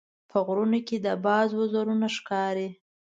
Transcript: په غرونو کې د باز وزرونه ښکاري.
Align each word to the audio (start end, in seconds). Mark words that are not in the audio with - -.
په 0.29 0.37
غرونو 0.45 0.79
کې 0.87 0.97
د 1.05 1.07
باز 1.25 1.49
وزرونه 1.59 2.07
ښکاري. 2.17 2.69